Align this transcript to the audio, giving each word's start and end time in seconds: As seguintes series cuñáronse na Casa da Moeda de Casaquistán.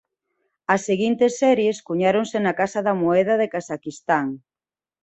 As 0.73 0.81
seguintes 0.89 1.33
series 1.41 1.77
cuñáronse 1.87 2.37
na 2.41 2.53
Casa 2.59 2.79
da 2.87 2.97
Moeda 3.01 3.35
de 3.41 3.47
Casaquistán. 3.53 4.27